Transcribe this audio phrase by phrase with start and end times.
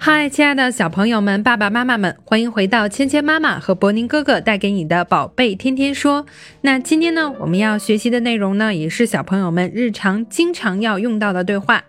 [0.00, 6.24] 嗨，亲爱的小朋友们、爸爸妈妈们，欢迎回到芊芊妈妈和博宁哥哥带给你的宝贝天天说。
[6.60, 11.82] 那今天呢，我们要学习的内容呢，也是小朋友们日常经常要用到的对话，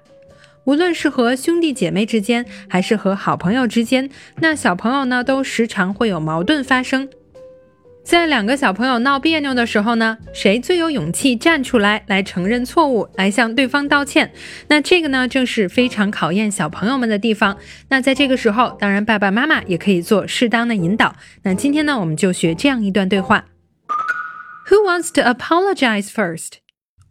[0.64, 7.08] 无论是和兄弟姐妹之间，还是和好朋友之间，那小朋友呢，都时常会有矛盾发生。
[8.04, 14.34] 在两个小朋友闹别扭的时候呢，谁最有勇气站出来来承认错误，来向对方道歉？
[14.68, 17.56] 那这个呢，正是非常考验小朋友们的地方。
[17.90, 21.16] 那在这个时候，当然爸爸妈妈也可以做适当的引导。
[21.44, 23.46] 那今天呢，我们就学这样一段对话
[24.70, 26.54] ：Who wants to apologize first?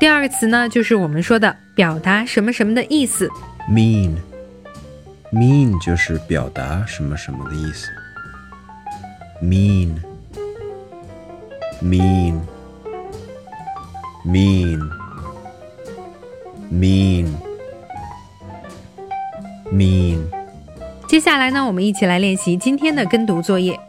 [0.00, 3.28] 第二个词呢，就是我们说的表达什么什么的意思。
[3.69, 4.15] mean
[5.31, 7.89] mean 就是表达什么什么的意思。
[9.41, 10.01] mean
[11.81, 12.41] mean
[14.25, 14.89] mean
[16.71, 17.27] mean
[19.71, 20.19] mean。
[21.07, 23.79] 接下来呢，我们一起来练习今天的跟读作业。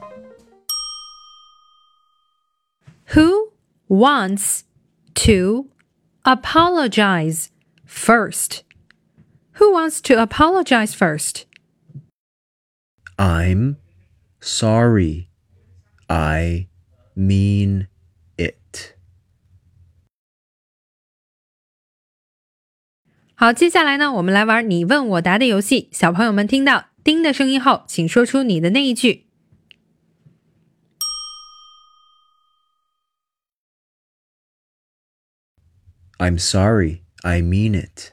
[3.14, 3.52] Who
[3.88, 4.60] wants
[5.14, 5.68] to
[6.22, 7.46] apologize
[7.88, 8.60] first?
[9.58, 11.46] Who wants to apologize first?
[13.16, 13.76] I'm
[14.40, 15.28] sorry.
[16.06, 16.68] I
[17.16, 17.88] mean
[18.36, 18.94] it.
[23.34, 25.88] 好，接下来呢，我们来玩你问我答的游戏。
[25.92, 29.26] 小朋友们听到“叮”的声音后，请说出你的那一句。
[36.18, 37.02] I'm sorry.
[37.22, 38.12] I mean it.